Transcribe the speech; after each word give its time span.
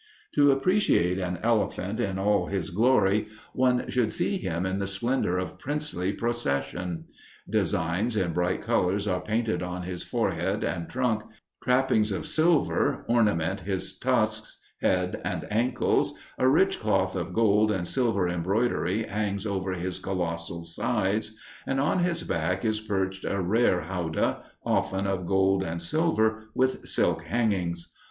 To 0.33 0.49
appreciate 0.49 1.19
an 1.19 1.37
elephant 1.43 1.99
in 1.99 2.17
all 2.17 2.47
his 2.47 2.71
glory, 2.71 3.27
one 3.53 3.87
should 3.91 4.11
see 4.11 4.39
him 4.39 4.65
in 4.65 4.79
the 4.79 4.87
splendor 4.87 5.37
of 5.37 5.59
princely 5.59 6.11
procession. 6.11 7.05
Designs 7.47 8.15
in 8.15 8.33
bright 8.33 8.63
colors 8.63 9.07
are 9.07 9.21
painted 9.21 9.61
on 9.61 9.83
his 9.83 10.01
forehead 10.01 10.63
and 10.63 10.89
trunk, 10.89 11.21
trappings 11.63 12.11
of 12.11 12.25
silver 12.25 13.05
ornament 13.07 13.59
his 13.59 13.95
tusks, 13.95 14.57
head, 14.81 15.21
and 15.23 15.45
ankles, 15.51 16.15
a 16.39 16.47
rich 16.47 16.79
cloth 16.79 17.15
of 17.15 17.31
gold 17.31 17.71
and 17.71 17.87
silver 17.87 18.27
embroidery 18.27 19.03
hangs 19.03 19.45
over 19.45 19.73
his 19.73 19.99
colossal 19.99 20.63
sides, 20.63 21.37
and 21.67 21.79
on 21.79 21.99
his 21.99 22.23
back 22.23 22.65
is 22.65 22.79
perched 22.79 23.23
a 23.23 23.39
rare 23.39 23.81
howdah, 23.81 24.41
often 24.65 25.05
of 25.05 25.27
gold 25.27 25.61
and 25.61 25.79
silver, 25.79 26.45
with 26.55 26.87
silk 26.87 27.21
hangings. 27.25 27.93